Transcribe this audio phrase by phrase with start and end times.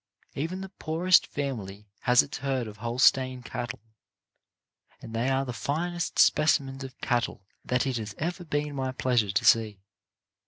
[0.33, 3.81] Even the poorest family has its herd of Holstein cattle,
[4.99, 9.21] and they are the finest specimens of cattle that it has ever been my pleas
[9.21, 9.79] ure to see.